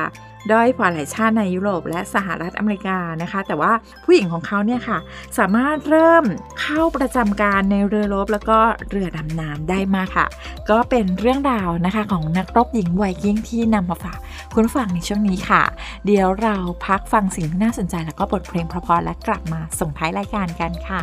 [0.51, 3.71] ด้อยกว่าหลายชาติในยุโรปและสหรัฐอเมริกานะคะ แต่ว่า
[4.03, 4.97] ผู้หญิงของเขาเนี่ยค่ะ
[5.37, 6.23] สามารถเริ่ม
[6.61, 8.57] เข้าประจำการในเรือรบแล้วก็
[8.89, 10.27] เรือดำน้ำได้มากค่ะ
[10.69, 14.17] ก็เป็นเรื่องราวนะคะของนักรบหญิงไวกิ้งที่นำมาฝาก
[14.53, 15.61] คุณฟังในช่วงนี้ค่ะ
[16.05, 21.01] เดี๋ยวเราพักฟังสิ่งที่น่าสนใจแล้วก็บทเพลงเพราะๆและกลับมาส่งท้ายรายการกันค่ะ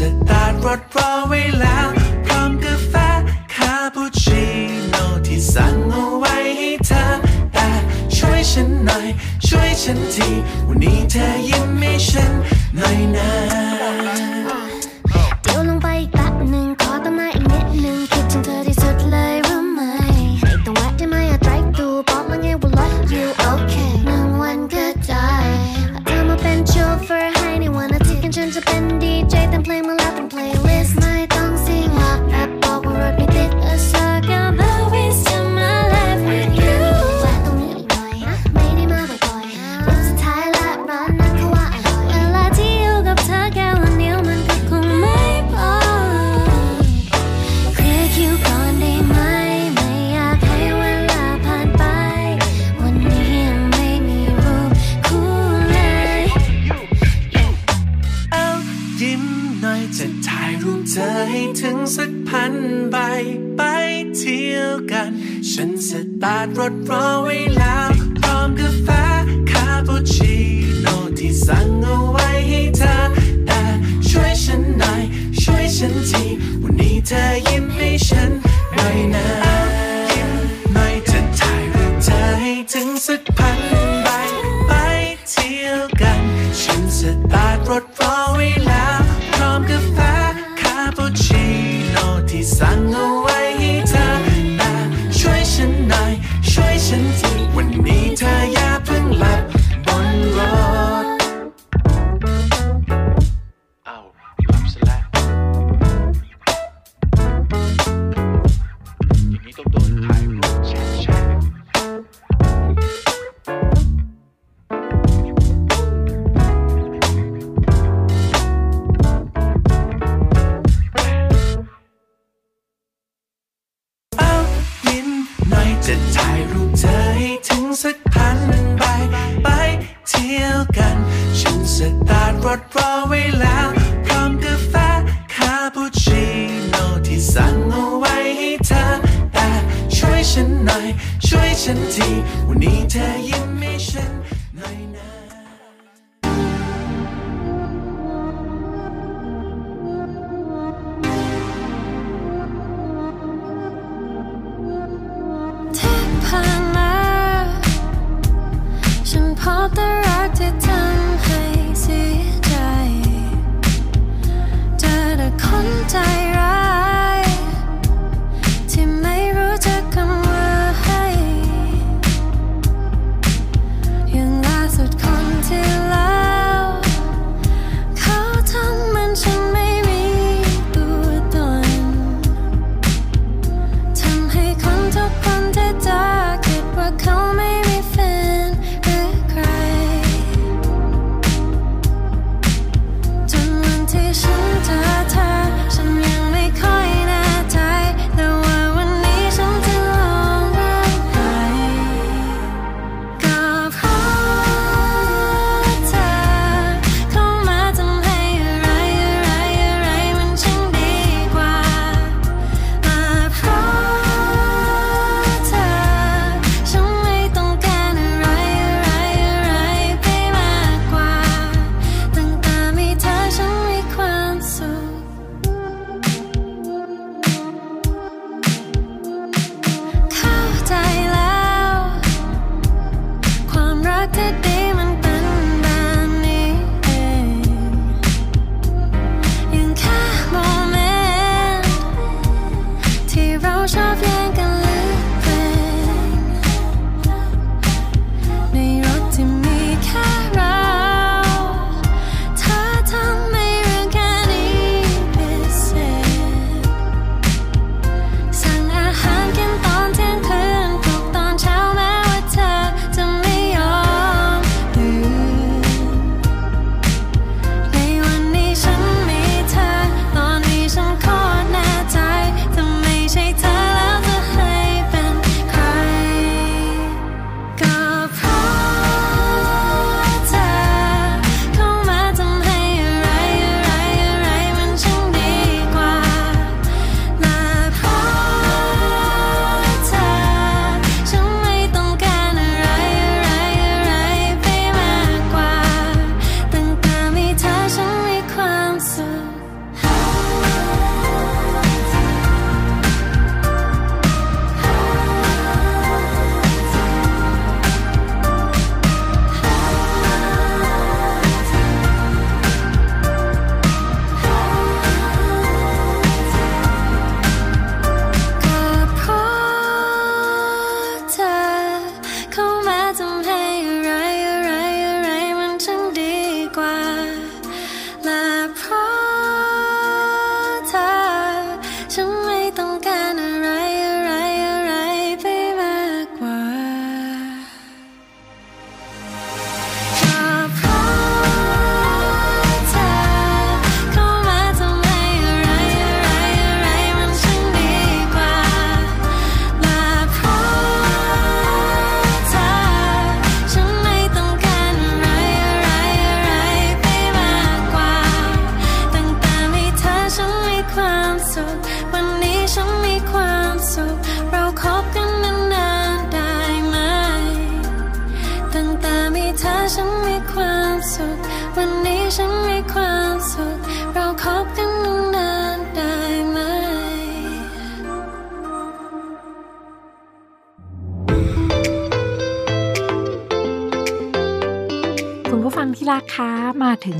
[0.00, 1.88] สตาร์ทรถรอไว้แล้ว
[2.24, 2.94] พร้อมกาแฟ
[3.54, 4.44] คาปูชิ
[4.90, 7.04] โน่ที่สั่งเอาไว้ให้เธอ
[7.52, 7.68] แต่
[8.16, 9.06] ช่วยฉันหน่อย
[9.46, 10.28] ช่วยฉันที
[10.66, 12.32] วันนี้เธอยิ้มให้ฉัน
[12.76, 14.29] หน่อยนะ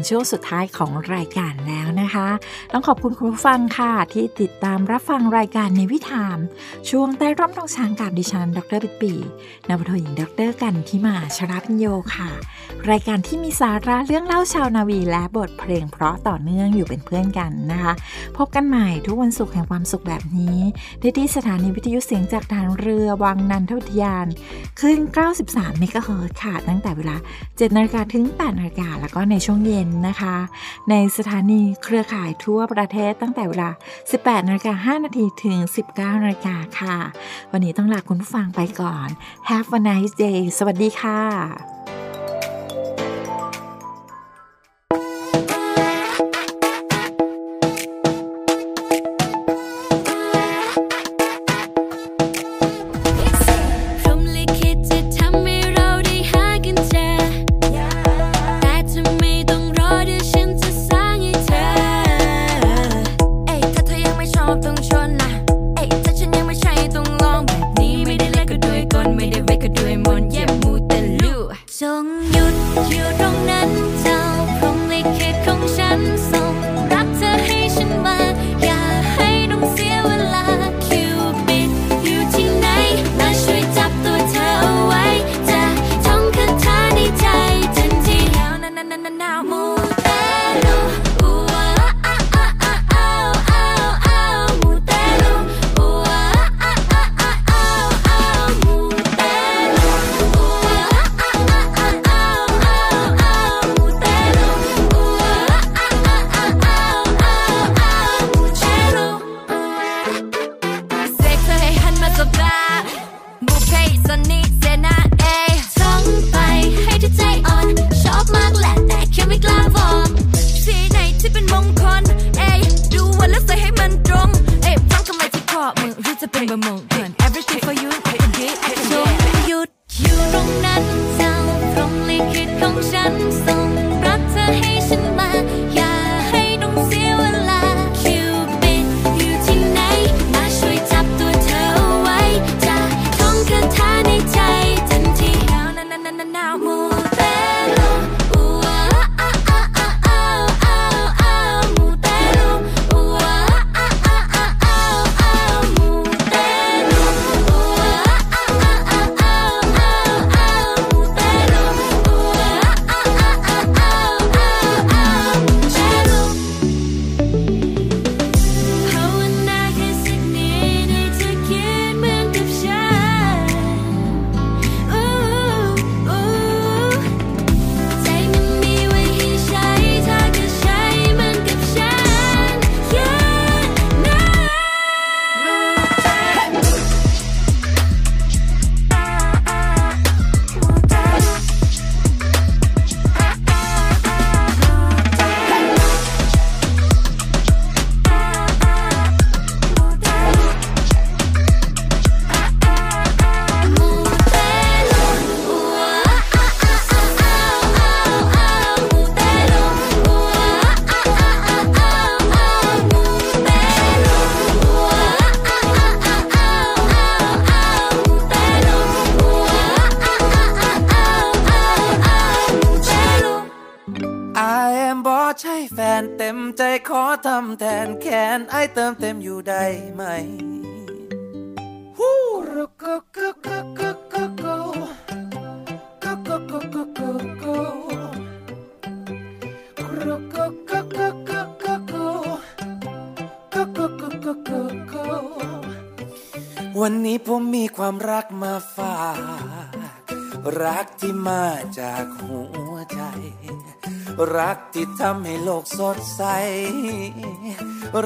[0.09, 2.29] ช่วงสุดท้ายของรายการแล้วนะคะ
[2.73, 6.39] ต้องขอบคุณคุณผู้ฟังค่ะที่ติดตามรับฟังรายการในวิถาม
[6.91, 9.13] ช่วงใต้ร่มทองช้างกับดิฉัน ดรปิปี
[9.69, 11.85] นวทหญิงดรกันที่มาชรับโย
[12.17, 12.31] ค่ะ
[12.89, 17.93] รายการที่มีสาระเรื่องเล่าชาวนาวี และบทเพลงเพราะต่อเนื่องอยู่เป็นเพื่อนกันนะคะ
[18.37, 20.59] พบกันใหม่ทุกวันศุกร์แห่งความสุขแบบนี้
[21.01, 24.26] ได้ที่สถานีวิทยุเสียงจากทางเรือวังนันทวิทยาน
[24.81, 24.99] ขึ้น
[25.39, 27.16] 93เมกะเฮิร์ค่ะ ตั้งแต่เวลา
[27.47, 30.37] 7นาฬิกาถึง 8นาฬิกาแล้วก็ในช่วงเย็นนะคะ
[30.91, 33.70] ในสถานีเครือข่ายทั่วประเทศตั้งแต่เวลา
[34.09, 35.59] 18นาฬิกา5นาทีถึง
[35.91, 36.97] 19นาฬิกาค่ะ
[37.53, 39.09] วันนี้ต้องลาคุณผู้ฟังไปก่อน
[39.49, 41.80] Have a nice day สวัสดีค่ะ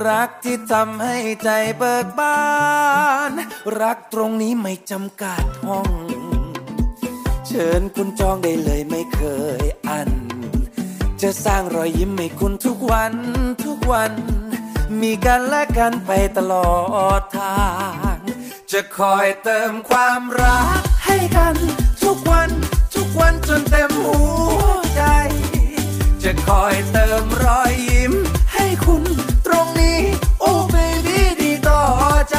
[0.07, 2.39] รักที่ทำให้ใจเบิกบา
[3.31, 3.33] น
[3.81, 5.91] รักตรงนี้ไม่จำกัดห้อง
[7.47, 9.23] เชิญคุณจองได้เลยไม่เค
[9.63, 10.11] ยอัน
[11.23, 13.15] จะสร้างรอยยิ้มให้คุณทุกวัน
[13.65, 14.13] ทุกวัน
[15.01, 16.71] มีกันและกันไปตลอ
[17.21, 17.59] ดทา
[18.15, 18.19] ง
[18.73, 21.55] จะคอยเติมความรักให้กัน
[22.03, 22.51] ทุกวัน
[22.95, 24.21] ทุกวันจนเต็มหั
[24.59, 24.63] ว
[24.95, 25.03] ใจ
[26.23, 28.13] จะคอยเติมรอยยิ้ม
[28.55, 29.03] ให้คุณ
[29.47, 29.99] ตรงนี้
[30.41, 30.77] โอ้เบ
[31.07, 31.83] บี้ดีต่อ
[32.31, 32.37] ใจ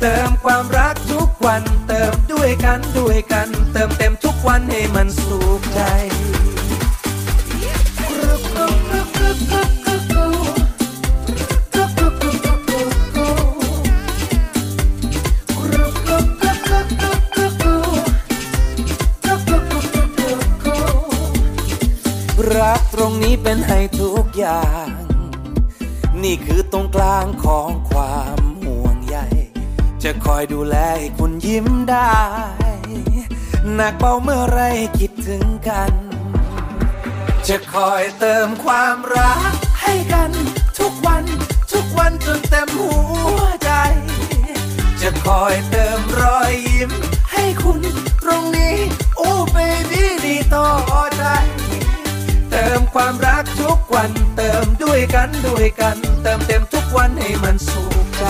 [0.00, 5.80] เติมความรักทุกวันเติมด้วยกันด้วยกัน เติมเต็มทุกวันให้มันสุขใจ
[22.58, 25.01] รักตรงนี้เป็นให้ทุกอย่าง
[26.24, 29.16] นี่คือตรงกลางของความห่วงใย
[30.02, 32.16] จะคอยดูแลให้คุณยิ้มได้
[33.74, 34.60] หนักเบาเมื่อไร
[34.98, 35.92] คิดถึงกัน
[37.48, 40.30] จะคอยเติมความรักให้กัน
[40.78, 41.24] ทุกวัน
[41.72, 42.92] ทุกวันจนเต็มหั
[43.38, 43.70] วใจ
[45.00, 46.90] จะคอยเติมรอยยิ้ม
[47.32, 47.80] ให้คุณ
[48.22, 48.76] ตรงนี้
[49.16, 49.56] โอ้เบ
[49.90, 50.66] บี้ดีต่อ
[51.16, 51.24] ใจ
[52.52, 58.24] เติมความรักทุกวัน เติมด้วยกันด้วยกัน เติมเต็มทุกวันให้มันสุขใจ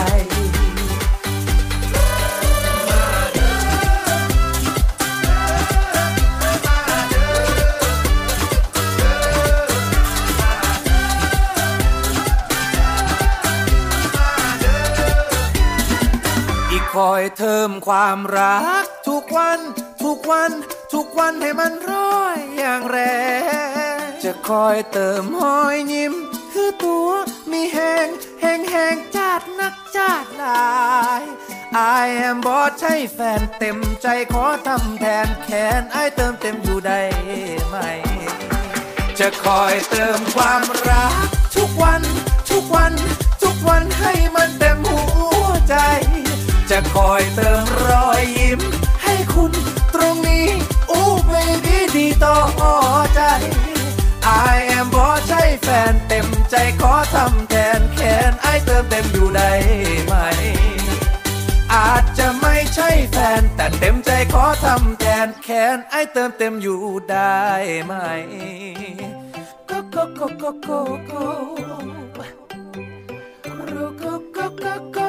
[16.71, 19.59] อีกคอยเติมความรัก ทุกวัน
[20.03, 20.51] ทุกวัน
[20.95, 22.99] ทุกวันให้มันร้อยอย่างแร
[23.82, 23.82] ง
[24.25, 26.15] จะคอยเติมหอยยิ้ม
[26.53, 27.09] คือตัว
[27.51, 28.09] มีแหง
[28.41, 30.73] แหงแหงจัดนักจัดลา
[31.21, 31.23] ย
[32.05, 35.49] I am บอสใช่แฟนเต็มใจขอทำแทนแข
[35.81, 37.01] นไอเติมเต็มอยู่ได้
[37.67, 37.77] ไหม
[39.19, 41.15] จะคอยเติมความรัก
[41.57, 42.03] ทุกวัน
[42.51, 42.93] ทุกวัน
[43.43, 45.03] ทุกวันให้มันเต็มหั
[45.45, 45.77] วใจ
[46.71, 48.61] จะคอยเติมรอยยิ้ม
[49.03, 49.53] ให้คุณ
[49.95, 50.47] ตรงนี้
[50.89, 51.33] โอ้เบ
[51.65, 52.37] บี้ดีต่อ
[53.17, 53.23] ใจ
[54.25, 58.01] I am บอใช่แฟนเต็มใจขอทำแทนแข
[58.31, 59.51] นไอเติมเต็มอยู่ได้
[60.05, 60.15] ไหม
[61.75, 67.43] อาจจะไม่ใช่แฟน แต่เต็มใจขอทำแทนแขนไอเติมเต็มอยู่ได้
[67.85, 67.95] ไหม
[69.71, 71.25] ก็ go go go go go
[71.61, 71.75] go
[73.73, 75.07] go go go go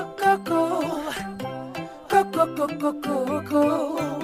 [2.24, 4.23] go go go go go go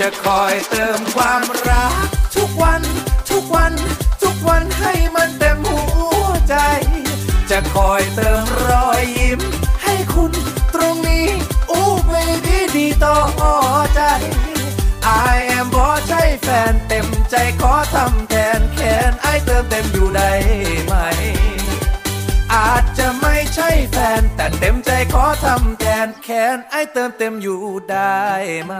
[0.00, 1.94] จะคอยเติมความรัก
[2.36, 2.82] ทุกวัน
[3.30, 3.72] ทุกวัน
[4.22, 5.82] ทุกวันให้มันเต็มหั
[6.24, 6.54] วใจ
[7.50, 9.40] จะคอยเติมรอยยิ้ม
[9.82, 10.32] ให้คุณ
[10.74, 11.26] ตรงนี้
[11.70, 13.16] อู้ไม่ดีดีต่อ
[13.94, 14.00] ใจ
[15.34, 20.30] I am บอใช่แฟนเต็มใจขอทำแทนแค้นไอเติมเต็มอยู่ได้
[20.86, 20.94] ไหม
[22.54, 28.22] อาจจะไม่ใช่แฟน แต่เต็มใจขอทำแทนแค้นไอเติมเต็มอยู่ได้
[28.64, 28.74] ไหม